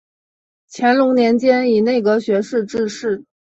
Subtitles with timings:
[0.71, 3.23] 乾隆年间以内阁学士致仕。